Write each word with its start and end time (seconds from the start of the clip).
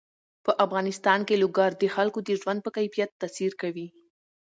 په 0.45 0.51
افغانستان 0.65 1.19
کې 1.27 1.35
لوگر 1.43 1.69
د 1.81 1.83
خلکو 1.95 2.19
د 2.27 2.29
ژوند 2.41 2.59
په 2.63 2.69
کیفیت 2.77 3.09
تاثیر 3.21 3.51
کوي. 3.61 3.87